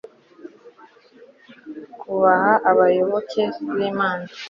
[1.93, 3.43] akubaha abayoboke
[3.75, 4.27] b'imana